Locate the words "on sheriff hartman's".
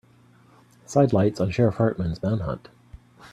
1.39-2.23